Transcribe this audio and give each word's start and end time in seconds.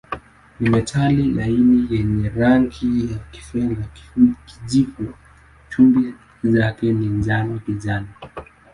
Ni 0.59 0.69
metali 0.69 1.31
laini 1.33 1.87
yenye 1.89 2.29
rangi 2.29 3.11
ya 3.11 3.17
kifedha-kijivu, 3.31 5.13
chumvi 5.69 6.13
zake 6.43 6.91
ni 6.93 7.07
njano-kijani. 7.07 8.07